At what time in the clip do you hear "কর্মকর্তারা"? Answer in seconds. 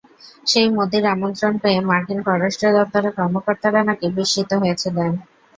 3.17-3.81